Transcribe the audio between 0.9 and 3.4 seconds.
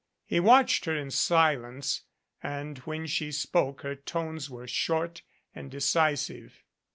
in silence, and when she